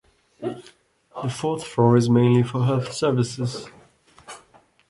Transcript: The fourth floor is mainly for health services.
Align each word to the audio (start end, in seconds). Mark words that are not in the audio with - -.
The 0.39 1.29
fourth 1.29 1.63
floor 1.63 1.95
is 1.95 2.09
mainly 2.09 2.41
for 2.41 2.65
health 2.65 2.91
services. 2.91 3.67